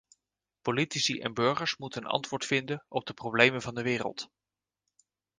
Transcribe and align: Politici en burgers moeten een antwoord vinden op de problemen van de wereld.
Politici 0.63 1.19
en 1.21 1.29
burgers 1.33 1.77
moeten 1.77 2.01
een 2.03 2.09
antwoord 2.09 2.45
vinden 2.45 2.85
op 2.87 3.05
de 3.05 3.13
problemen 3.13 3.61
van 3.61 3.75
de 3.75 3.81
wereld. 3.81 4.29